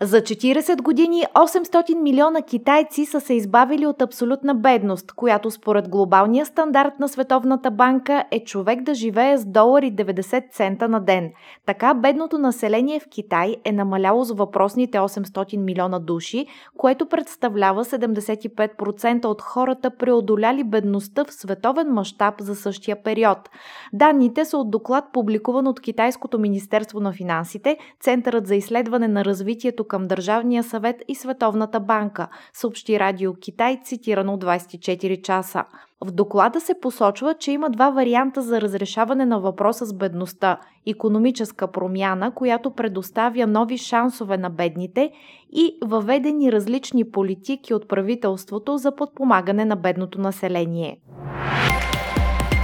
За 0.03 0.21
40 0.21 0.81
години 0.81 1.23
800 1.35 2.01
милиона 2.01 2.41
китайци 2.41 3.05
са 3.05 3.21
се 3.21 3.33
избавили 3.33 3.85
от 3.85 4.01
абсолютна 4.01 4.55
бедност, 4.55 5.11
която 5.11 5.51
според 5.51 5.89
глобалния 5.89 6.45
стандарт 6.45 6.93
на 6.99 7.09
Световната 7.09 7.71
банка 7.71 8.25
е 8.31 8.43
човек 8.43 8.81
да 8.81 8.93
живее 8.93 9.37
с 9.37 9.45
долари 9.45 9.93
90 9.93 10.51
цента 10.51 10.89
на 10.89 10.99
ден. 10.99 11.31
Така 11.65 11.93
бедното 11.93 12.37
население 12.37 12.99
в 12.99 13.09
Китай 13.09 13.55
е 13.65 13.71
намаляло 13.71 14.23
с 14.23 14.31
въпросните 14.31 14.97
800 14.97 15.57
милиона 15.57 15.99
души, 15.99 16.45
което 16.77 17.05
представлява 17.05 17.85
75% 17.85 19.25
от 19.25 19.41
хората 19.41 19.97
преодоляли 19.97 20.63
бедността 20.63 21.25
в 21.25 21.33
световен 21.33 21.87
мащаб 21.87 22.35
за 22.39 22.55
същия 22.55 23.03
период. 23.03 23.49
Данните 23.93 24.45
са 24.45 24.57
от 24.57 24.71
доклад 24.71 25.05
публикуван 25.13 25.67
от 25.67 25.79
Китайското 25.79 26.39
Министерство 26.39 26.99
на 26.99 27.13
финансите, 27.13 27.77
Центърът 27.99 28.47
за 28.47 28.55
изследване 28.55 29.07
на 29.07 29.25
развитието 29.25 29.85
към 29.91 30.07
Държавния 30.07 30.63
съвет 30.63 30.95
и 31.07 31.15
Световната 31.15 31.79
банка, 31.79 32.27
съобщи 32.53 32.99
Радио 32.99 33.33
Китай, 33.33 33.79
цитирано 33.83 34.37
24 34.37 35.21
часа. 35.21 35.63
В 36.05 36.11
доклада 36.11 36.61
се 36.61 36.73
посочва, 36.81 37.33
че 37.39 37.51
има 37.51 37.69
два 37.69 37.89
варианта 37.89 38.41
за 38.41 38.61
разрешаване 38.61 39.25
на 39.25 39.39
въпроса 39.39 39.85
с 39.85 39.93
бедността– 39.93 40.59
економическа 40.87 41.71
промяна, 41.71 42.33
която 42.33 42.71
предоставя 42.71 43.47
нови 43.47 43.77
шансове 43.77 44.37
на 44.37 44.49
бедните 44.49 45.11
и 45.53 45.77
въведени 45.85 46.51
различни 46.51 47.11
политики 47.11 47.73
от 47.73 47.87
правителството 47.87 48.77
за 48.77 48.95
подпомагане 48.95 49.65
на 49.65 49.75
бедното 49.75 50.21
население. 50.21 50.97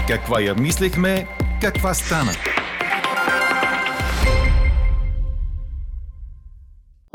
Каква 0.08 0.42
я 0.42 0.56
мислехме, 0.56 1.28
каква 1.62 1.94
стана? 1.94 2.32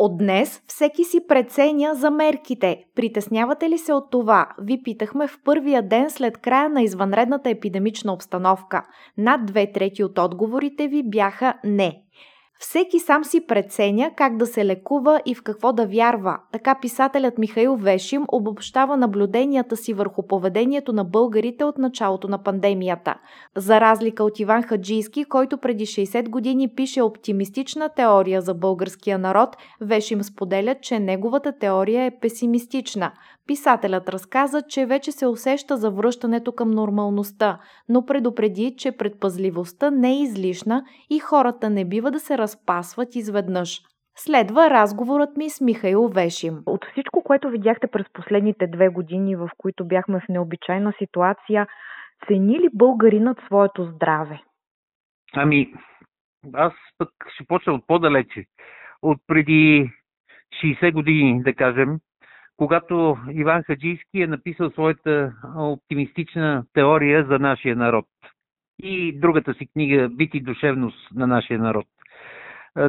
От 0.05 0.19
днес 0.19 0.63
всеки 0.67 1.05
си 1.05 1.27
преценя 1.29 1.95
за 1.95 2.11
мерките. 2.11 2.85
Притеснявате 2.95 3.71
ли 3.71 3.79
се 3.79 3.93
от 3.93 4.11
това? 4.11 4.49
Ви 4.59 4.83
питахме 4.83 5.27
в 5.27 5.39
първия 5.45 5.89
ден 5.89 6.11
след 6.11 6.39
края 6.39 6.69
на 6.69 6.83
извънредната 6.83 7.51
епидемична 7.51 8.13
обстановка. 8.13 8.87
Над 9.19 9.47
две 9.47 9.73
трети 9.73 10.05
от 10.05 10.19
отговорите 10.19 10.89
ви 10.89 11.03
бяха 11.03 11.55
не. 11.65 12.02
Всеки 12.65 12.99
сам 12.99 13.25
си 13.25 13.47
преценя 13.47 14.11
как 14.17 14.37
да 14.37 14.47
се 14.47 14.65
лекува 14.65 15.21
и 15.27 15.35
в 15.35 15.43
какво 15.43 15.73
да 15.73 15.87
вярва. 15.87 16.39
Така 16.53 16.79
писателят 16.81 17.39
Михаил 17.39 17.77
Вешим 17.77 18.25
обобщава 18.33 18.97
наблюденията 18.97 19.77
си 19.77 19.93
върху 19.95 20.27
поведението 20.27 20.93
на 20.93 21.05
българите 21.05 21.65
от 21.65 21.79
началото 21.79 22.29
на 22.29 22.43
пандемията. 22.43 23.15
За 23.57 23.81
разлика 23.81 24.25
от 24.25 24.41
Иван 24.41 24.63
Хаджийски, 24.63 25.25
който 25.25 25.59
преди 25.59 25.87
60 25.87 26.29
години 26.29 26.69
пише 26.69 27.03
оптимистична 27.03 27.89
теория 27.89 28.41
за 28.41 28.55
българския 28.55 29.19
народ, 29.19 29.57
Вешим 29.81 30.23
споделя, 30.23 30.75
че 30.83 30.99
неговата 30.99 31.59
теория 31.59 32.05
е 32.05 32.19
песимистична. 32.21 33.13
Писателят 33.53 34.09
разказа, 34.09 34.63
че 34.69 34.87
вече 34.87 35.13
се 35.13 35.27
усеща 35.27 35.77
за 35.77 35.91
връщането 35.91 36.53
към 36.53 36.71
нормалността, 36.71 37.59
но 37.89 38.07
предупреди, 38.07 38.75
че 38.79 38.97
предпазливостта 38.97 39.91
не 39.91 40.09
е 40.09 40.23
излишна 40.23 40.85
и 41.11 41.19
хората 41.19 41.71
не 41.71 41.85
бива 41.85 42.11
да 42.11 42.21
се 42.21 42.39
разпасват 42.39 43.15
изведнъж. 43.15 43.81
Следва 44.17 44.71
разговорът 44.71 45.37
ми 45.37 45.51
с 45.51 45.61
Михаил 45.61 46.09
Вешим. 46.09 46.63
От 46.67 46.85
всичко, 46.85 47.23
което 47.23 47.51
видяхте 47.51 47.87
през 47.87 48.07
последните 48.13 48.67
две 48.67 48.89
години, 48.89 49.37
в 49.37 49.51
които 49.59 49.85
бяхме 49.85 50.21
в 50.21 50.29
необичайна 50.29 50.93
ситуация, 50.99 51.67
цени 52.27 52.59
ли 52.61 52.69
българинът 52.75 53.39
своето 53.47 53.85
здраве? 53.85 54.41
Ами, 55.33 55.75
аз 56.53 56.73
пък 56.99 57.09
ще 57.35 57.45
почна 57.47 57.73
от 57.73 57.87
по-далече. 57.87 58.45
От 59.03 59.19
преди 59.27 59.91
60 60.65 60.93
години, 60.93 61.43
да 61.43 61.55
кажем, 61.55 61.99
когато 62.57 63.17
Иван 63.31 63.63
Хаджийски 63.63 64.23
е 64.23 64.27
написал 64.27 64.71
своята 64.71 65.33
оптимистична 65.57 66.65
теория 66.73 67.25
за 67.25 67.39
нашия 67.39 67.77
народ 67.77 68.07
и 68.83 69.21
другата 69.21 69.55
си 69.55 69.67
книга 69.67 70.09
Бит 70.09 70.35
и 70.35 70.41
душевност 70.41 71.15
на 71.15 71.27
нашия 71.27 71.59
народ. 71.59 71.87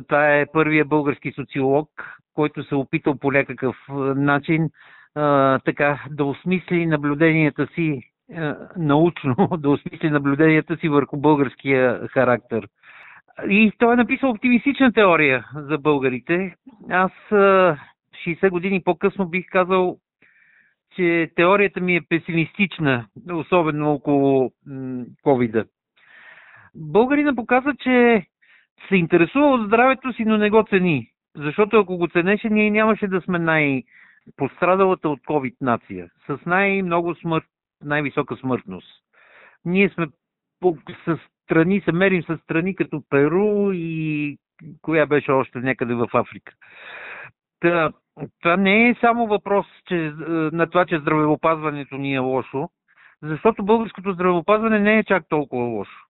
Това 0.07 0.35
е 0.35 0.45
първият 0.53 0.89
български 0.89 1.31
социолог, 1.31 1.89
който 2.33 2.63
се 2.63 2.75
е 2.75 2.77
опитал 2.77 3.17
по 3.17 3.31
някакъв 3.31 3.75
начин 4.15 4.69
а, 5.15 5.59
така 5.59 6.03
да 6.09 6.25
осмисли 6.25 6.85
наблюденията 6.85 7.67
си 7.67 8.01
научно, 8.77 9.35
да 9.57 9.69
осмисли 9.69 10.09
наблюденията 10.09 10.77
си 10.77 10.89
върху 10.89 11.17
българския 11.17 12.07
характер. 12.07 12.67
И 13.49 13.71
той 13.77 13.93
е 13.93 13.97
написал 13.97 14.29
оптимистична 14.29 14.93
теория 14.93 15.45
за 15.55 15.77
българите. 15.77 16.55
Аз 16.89 17.11
60 18.27 18.49
години 18.49 18.83
по-късно 18.83 19.29
бих 19.29 19.45
казал, 19.49 19.97
че 20.95 21.31
теорията 21.35 21.79
ми 21.79 21.95
е 21.95 22.01
песимистична, 22.09 23.07
особено 23.31 23.93
около 23.93 24.51
covid 25.25 25.67
Българина 26.75 27.35
показва, 27.35 27.75
че 27.75 28.25
се 28.87 28.95
интересува 28.95 29.47
от 29.47 29.67
здравето 29.67 30.13
си, 30.13 30.25
но 30.25 30.37
не 30.37 30.49
го 30.49 30.65
цени. 30.69 31.09
Защото 31.35 31.79
ако 31.79 31.97
го 31.97 32.07
ценеше, 32.07 32.49
ние 32.49 32.71
нямаше 32.71 33.07
да 33.07 33.21
сме 33.21 33.39
най-пострадалата 33.39 35.09
от 35.09 35.19
COVID 35.19 35.55
нация. 35.61 36.09
С 36.27 36.37
най-много 36.45 37.15
смърт, 37.15 37.45
най-висока 37.83 38.37
смъртност. 38.37 38.87
Ние 39.65 39.89
сме 39.89 40.07
с 41.05 41.17
страни, 41.43 41.81
се 41.81 41.91
мерим 41.91 42.23
с 42.23 42.37
страни 42.37 42.75
като 42.75 43.03
Перу 43.09 43.71
и 43.71 44.37
коя 44.81 45.05
беше 45.05 45.31
още 45.31 45.59
някъде 45.59 45.93
в 45.93 46.07
Африка. 46.13 46.53
Та, 47.63 47.91
това 48.41 48.57
не 48.57 48.89
е 48.89 48.95
само 49.01 49.27
въпрос 49.27 49.65
че, 49.87 49.95
е, 49.95 50.09
на 50.31 50.67
това, 50.67 50.85
че 50.85 50.99
здравеопазването 50.99 51.97
ни 51.97 52.13
е 52.13 52.19
лошо, 52.19 52.69
защото 53.21 53.65
българското 53.65 54.13
здравеопазване 54.13 54.79
не 54.79 54.97
е 54.97 55.03
чак 55.03 55.23
толкова 55.29 55.63
лошо. 55.63 56.05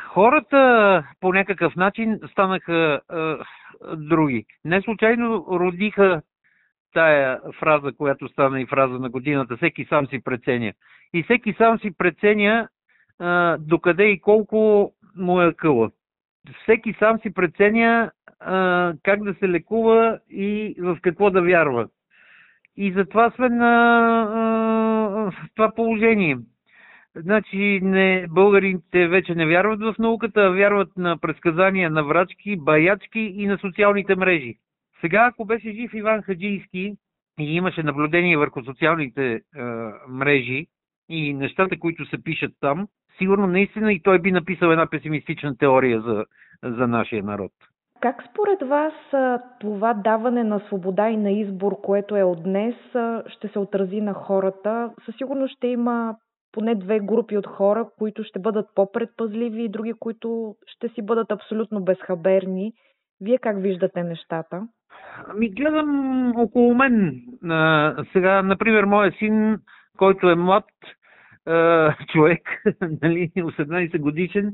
Хората 0.00 1.04
по 1.20 1.32
някакъв 1.32 1.76
начин 1.76 2.20
станаха 2.30 3.00
е, 3.12 3.16
други. 3.96 4.44
Не 4.64 4.82
случайно 4.82 5.46
родиха 5.50 6.22
тая 6.94 7.40
фраза, 7.58 7.92
която 7.92 8.28
стана 8.28 8.60
и 8.60 8.66
фраза 8.66 8.98
на 8.98 9.10
годината. 9.10 9.56
Всеки 9.56 9.84
сам 9.84 10.06
си 10.06 10.22
преценя. 10.24 10.72
И 11.14 11.22
всеки 11.22 11.54
сам 11.58 11.78
си 11.78 11.90
преценя 11.98 12.68
е, 13.22 13.56
докъде 13.58 14.04
и 14.04 14.20
колко 14.20 14.92
му 15.16 15.40
е 15.40 15.54
къла. 15.54 15.90
Всеки 16.62 16.94
сам 16.98 17.18
си 17.18 17.34
преценя 17.34 18.10
а, 18.40 18.94
как 19.02 19.24
да 19.24 19.34
се 19.34 19.48
лекува 19.48 20.18
и 20.30 20.74
в 20.78 20.98
какво 21.02 21.30
да 21.30 21.42
вярва. 21.42 21.88
И 22.76 22.92
затова 22.92 23.30
сме 23.30 23.48
на 23.48 23.72
а, 24.30 25.48
това 25.54 25.74
положение. 25.74 26.38
Значи 27.16 27.80
не, 27.82 28.26
българите 28.30 29.08
вече 29.08 29.34
не 29.34 29.46
вярват 29.46 29.80
в 29.80 29.94
науката, 29.98 30.40
а 30.40 30.50
вярват 30.50 30.96
на 30.96 31.18
предсказания 31.18 31.90
на 31.90 32.04
врачки, 32.04 32.56
баячки 32.56 33.20
и 33.20 33.46
на 33.46 33.58
социалните 33.58 34.16
мрежи. 34.16 34.54
Сега, 35.00 35.26
ако 35.26 35.44
беше 35.44 35.72
жив 35.72 35.94
Иван 35.94 36.22
Хаджийски 36.22 36.96
и 37.40 37.56
имаше 37.56 37.82
наблюдение 37.82 38.36
върху 38.36 38.64
социалните 38.64 39.32
е, 39.32 39.40
мрежи 40.08 40.66
и 41.08 41.34
нещата, 41.34 41.78
които 41.78 42.06
се 42.06 42.22
пишат 42.22 42.52
там, 42.60 42.88
сигурно 43.20 43.46
наистина 43.46 43.92
и 43.92 44.02
той 44.02 44.18
би 44.18 44.32
написал 44.32 44.68
една 44.68 44.86
песимистична 44.86 45.56
теория 45.56 46.00
за, 46.00 46.24
за 46.62 46.86
нашия 46.86 47.22
народ. 47.22 47.52
Как 48.00 48.24
според 48.30 48.68
вас 48.68 48.92
това 49.60 49.94
даване 49.94 50.44
на 50.44 50.60
свобода 50.60 51.08
и 51.08 51.16
на 51.16 51.30
избор, 51.30 51.80
което 51.82 52.16
е 52.16 52.22
от 52.22 52.42
днес, 52.42 52.74
ще 53.26 53.48
се 53.48 53.58
отрази 53.58 54.00
на 54.00 54.14
хората? 54.14 54.90
Със 55.04 55.16
сигурност 55.16 55.56
ще 55.56 55.66
има 55.66 56.14
поне 56.52 56.74
две 56.74 57.00
групи 57.00 57.36
от 57.36 57.46
хора, 57.46 57.88
които 57.98 58.24
ще 58.24 58.38
бъдат 58.38 58.66
по-предпазливи 58.74 59.64
и 59.64 59.68
други, 59.68 59.92
които 59.92 60.54
ще 60.66 60.88
си 60.88 61.02
бъдат 61.02 61.32
абсолютно 61.32 61.84
безхаберни. 61.84 62.72
Вие 63.20 63.38
как 63.38 63.62
виждате 63.62 64.02
нещата? 64.02 64.68
Ами 65.28 65.50
гледам 65.50 66.32
около 66.36 66.74
мен. 66.74 67.22
сега, 68.12 68.42
например, 68.42 68.84
моя 68.84 69.12
син, 69.12 69.58
който 69.98 70.30
е 70.30 70.34
млад 70.34 70.64
човек, 72.12 72.62
нали, 73.02 73.30
18 73.36 73.98
годишен, 73.98 74.52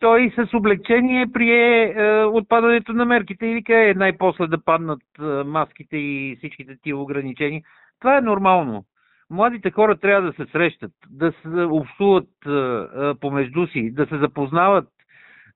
той 0.00 0.32
с 0.36 0.54
облегчение 0.54 1.26
прие 1.32 1.94
е, 1.96 2.24
отпадането 2.24 2.92
на 2.92 3.04
мерките 3.04 3.46
и 3.46 3.54
вика 3.54 3.90
е 3.90 3.94
най-после 3.94 4.46
да 4.46 4.64
паднат 4.64 5.02
е, 5.18 5.22
маските 5.22 5.96
и 5.96 6.36
всичките 6.38 6.76
тия 6.82 6.96
ограничения. 6.96 7.62
Това 8.00 8.16
е 8.18 8.20
нормално. 8.20 8.84
Младите 9.30 9.70
хора 9.70 9.96
трябва 9.96 10.32
да 10.32 10.44
се 10.44 10.52
срещат, 10.52 10.92
да 11.10 11.32
се 11.32 11.48
общуват 11.48 12.28
е, 12.46 12.50
е, 12.50 13.14
помежду 13.20 13.66
си, 13.66 13.90
да 13.94 14.06
се 14.06 14.18
запознават, 14.18 14.88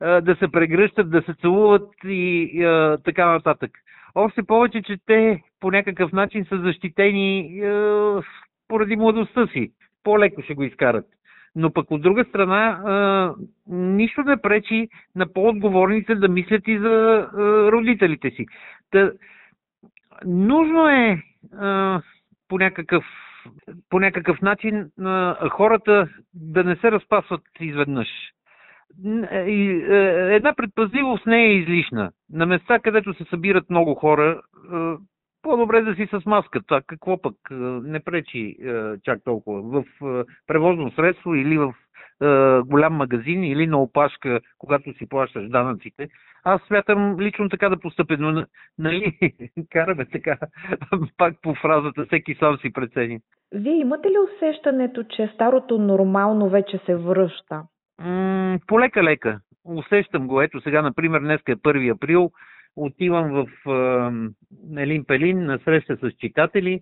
е, 0.03 0.21
да 0.21 0.37
се 0.37 0.49
прегръщат, 0.49 1.11
да 1.11 1.23
се 1.23 1.35
целуват 1.41 1.89
и 2.05 2.51
е, 2.63 2.97
така 3.05 3.33
нататък. 3.33 3.71
Още 4.15 4.43
повече, 4.43 4.83
че 4.83 4.97
те 5.07 5.43
по 5.61 5.71
някакъв 5.71 6.13
начин 6.13 6.45
са 6.45 6.59
защитени 6.59 7.39
е, 7.39 8.21
поради 8.69 8.97
младостта 8.97 9.47
си. 9.47 9.73
По-леко 10.05 10.43
ще 10.43 10.55
го 10.55 10.63
изкарат 10.63 11.07
но 11.59 11.73
пък 11.73 11.91
от 11.91 12.03
друга 12.03 12.25
страна 12.25 12.81
а, 12.85 13.35
нищо 13.69 14.23
не 14.23 14.37
пречи 14.37 14.89
на 15.15 15.33
по-отговорните 15.33 16.15
да 16.15 16.29
мислят 16.29 16.69
и 16.69 16.79
за 16.79 16.89
а, 16.89 17.39
родителите 17.73 18.31
си. 18.31 18.47
Та, 18.91 19.13
нужно 20.25 20.89
е 20.89 21.23
а, 21.59 22.03
по 22.49 22.59
някакъв 22.59 23.05
по 23.91 24.01
някакъв 24.01 24.43
начин 24.43 24.91
а, 25.01 25.49
хората 25.49 26.09
да 26.35 26.65
не 26.65 26.77
се 26.77 26.93
разпасват 26.93 27.43
изведнъж. 27.61 28.09
Една 29.05 30.55
предпазливост 30.57 31.27
не 31.27 31.45
е 31.45 31.55
излишна. 31.55 32.11
На 32.33 32.47
места, 32.47 32.79
където 32.79 33.15
се 33.15 33.25
събират 33.25 33.71
много 33.71 33.95
хора, 33.95 34.41
по-добре 35.49 35.81
да 35.81 35.95
си 35.95 36.07
с 36.07 36.27
маската. 36.27 36.83
Какво 36.87 37.23
пък 37.23 37.35
не 37.83 38.01
пречи 38.01 38.57
чак 39.05 39.25
толкова. 39.25 39.63
В 39.63 39.85
превозно 40.47 40.91
средство 40.91 41.35
или 41.35 41.59
в 41.59 41.75
голям 42.67 42.95
магазин 42.95 43.45
или 43.45 43.67
на 43.67 43.83
опашка, 43.83 44.41
когато 44.59 44.93
си 44.93 45.09
плащаш 45.09 45.49
данъците. 45.49 46.09
Аз 46.45 46.61
смятам 46.63 47.21
лично 47.21 47.49
така 47.49 47.69
да 47.69 47.81
постъпя, 47.81 48.17
но 48.19 48.45
нали, 48.79 49.19
караме 49.71 50.05
така, 50.05 50.37
пак 51.17 51.35
по 51.43 51.55
фразата, 51.55 52.05
всеки 52.07 52.35
сам 52.35 52.59
си 52.59 52.73
прецени. 52.73 53.21
Вие 53.53 53.75
имате 53.75 54.09
ли 54.09 54.17
усещането, 54.19 55.05
че 55.05 55.31
старото 55.35 55.79
нормално 55.79 56.49
вече 56.49 56.81
се 56.87 56.97
връща? 56.97 57.63
М- 58.03 58.59
полека-лека. 58.67 59.41
Усещам 59.65 60.27
го. 60.27 60.43
Ето 60.43 60.61
сега, 60.61 60.83
например, 60.83 61.21
днес 61.21 61.41
е 61.49 61.57
1 61.57 61.95
април 61.95 62.31
отивам 62.77 63.31
в 63.31 63.47
Елин 64.77 65.05
Пелин 65.05 65.45
на 65.45 65.59
среща 65.59 65.97
с 65.97 66.11
читатели. 66.13 66.81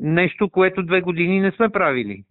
Нещо, 0.00 0.50
което 0.50 0.82
две 0.82 1.00
години 1.00 1.40
не 1.40 1.52
сме 1.52 1.68
правили. 1.68 2.24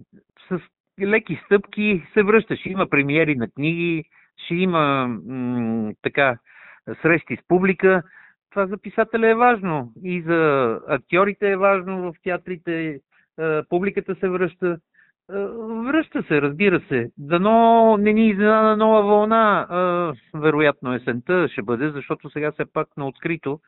С 0.49 0.59
леки 1.01 1.41
стъпки 1.45 2.03
се 2.13 2.23
връща. 2.23 2.55
Ще 2.55 2.69
има 2.69 2.89
премиери 2.89 3.35
на 3.35 3.49
книги, 3.49 4.03
ще 4.45 4.55
има 4.55 5.07
м- 5.07 5.91
така 6.01 6.37
срещи 7.01 7.35
с 7.35 7.47
публика. 7.47 8.03
Това 8.49 8.67
за 8.67 8.77
писателя 8.77 9.29
е 9.29 9.35
важно. 9.35 9.93
И 10.03 10.21
за 10.21 10.71
актьорите 10.87 11.51
е 11.51 11.57
важно 11.57 12.01
в 12.01 12.13
театрите. 12.23 12.99
Публиката 13.69 14.15
се 14.15 14.29
връща. 14.29 14.77
Е, 15.29 15.33
връща 15.85 16.23
се, 16.23 16.41
разбира 16.41 16.81
се. 16.87 17.11
Дано 17.17 17.97
не 17.97 18.13
ни 18.13 18.27
изненада 18.27 18.77
нова 18.77 19.01
вълна. 19.01 19.67
Е, 20.33 20.37
вероятно 20.39 20.93
есента 20.93 21.47
ще 21.49 21.61
бъде, 21.61 21.89
защото 21.89 22.29
сега 22.29 22.51
се 22.51 22.65
пак 22.73 22.87
на 22.97 23.07
открито. 23.07 23.59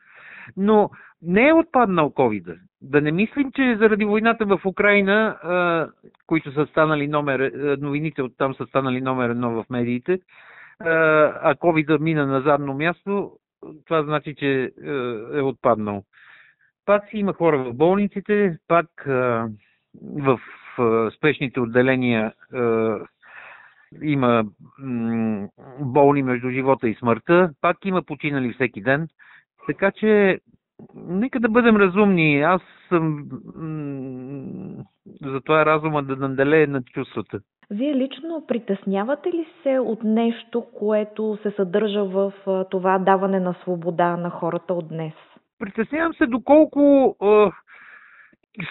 Но 0.56 0.90
не 1.22 1.48
е 1.48 1.52
отпаднал 1.52 2.10
ковида. 2.10 2.56
Да 2.82 3.00
не 3.00 3.12
мислим, 3.12 3.52
че 3.52 3.76
заради 3.78 4.04
войната 4.04 4.44
в 4.46 4.60
Украина, 4.66 5.36
е, 5.44 6.06
които 6.26 6.52
са 6.52 6.66
станали 6.66 7.08
номер, 7.08 7.52
новините 7.80 8.22
от 8.22 8.32
там 8.38 8.54
са 8.54 8.66
станали 8.66 9.00
номер 9.00 9.30
едно 9.30 9.50
в 9.50 9.64
медиите, 9.70 10.20
а 10.80 11.54
ковида 11.60 11.98
мина 11.98 12.26
на 12.26 12.40
задно 12.40 12.74
място, 12.74 13.32
това 13.86 14.02
значи, 14.02 14.34
че 14.34 14.70
е 15.34 15.40
отпаднал. 15.40 16.02
Пак 16.86 17.08
си 17.10 17.16
има 17.16 17.32
хора 17.32 17.58
в 17.58 17.74
болниците, 17.74 18.58
пак 18.68 18.86
в 20.02 20.40
спешните 21.16 21.60
отделения 21.60 22.32
има 24.02 24.44
болни 25.80 26.22
между 26.22 26.50
живота 26.50 26.88
и 26.88 26.94
смъртта, 26.94 27.50
пак 27.60 27.76
има 27.84 28.02
починали 28.02 28.52
всеки 28.52 28.82
ден. 28.82 29.08
Така 29.66 29.90
че 29.90 30.38
нека 30.94 31.40
да 31.40 31.48
бъдем 31.48 31.76
разумни. 31.76 32.42
Аз 32.42 32.62
съм 32.88 33.24
за 35.24 35.40
това 35.40 35.66
разума 35.66 36.02
да 36.02 36.16
наделее 36.16 36.66
над 36.66 36.86
чувствата. 36.86 37.40
Вие 37.70 37.94
лично 37.94 38.44
притеснявате 38.48 39.28
ли 39.28 39.46
се 39.62 39.78
от 39.78 40.04
нещо, 40.04 40.66
което 40.78 41.38
се 41.42 41.50
съдържа 41.50 42.04
в 42.04 42.32
това 42.70 42.98
даване 42.98 43.40
на 43.40 43.54
свобода 43.62 44.16
на 44.16 44.30
хората 44.30 44.74
от 44.74 44.88
днес? 44.88 45.14
Притеснявам 45.58 46.14
се 46.14 46.26
доколко 46.26 47.16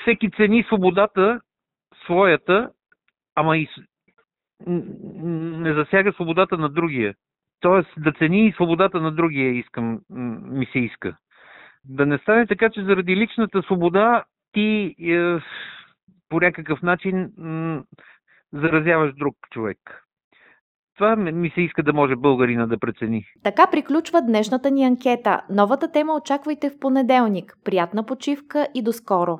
всеки 0.01 0.31
цени 0.31 0.63
свободата 0.63 1.39
своята, 2.09 2.69
ама 3.35 3.57
и 3.57 3.69
не 4.67 5.73
засяга 5.73 6.13
свободата 6.13 6.57
на 6.57 6.69
другия. 6.69 7.13
Тоест 7.59 7.89
да 7.97 8.13
цени 8.13 8.47
и 8.47 8.51
свободата 8.51 9.01
на 9.01 9.11
другия 9.11 9.51
искам, 9.51 9.99
ми 10.49 10.65
се 10.65 10.79
иска. 10.79 11.17
Да 11.83 12.05
не 12.05 12.17
стане 12.17 12.47
така, 12.47 12.69
че 12.69 12.83
заради 12.83 13.15
личната 13.15 13.61
свобода 13.61 14.23
ти 14.51 14.95
е, 14.99 15.39
по 16.29 16.39
някакъв 16.39 16.81
начин 16.81 17.29
заразяваш 18.53 19.13
друг 19.13 19.35
човек. 19.51 19.77
Това 20.95 21.15
ми 21.15 21.49
се 21.49 21.61
иска 21.61 21.83
да 21.83 21.93
може 21.93 22.15
българина 22.15 22.67
да 22.67 22.77
прецени. 22.77 23.25
Така 23.43 23.67
приключва 23.71 24.21
днешната 24.21 24.71
ни 24.71 24.85
анкета. 24.85 25.41
Новата 25.49 25.91
тема 25.91 26.13
очаквайте 26.13 26.69
в 26.69 26.79
понеделник. 26.79 27.53
Приятна 27.65 28.05
почивка 28.05 28.67
и 28.75 28.83
до 28.83 28.93
скоро! 28.93 29.39